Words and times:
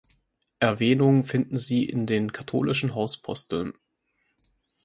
Erwähnung 0.57 1.25
finden 1.25 1.57
sie 1.57 1.85
in 1.85 2.07
den 2.07 2.31
Katholischen 2.31 2.95
Hauspostillen. 2.95 3.73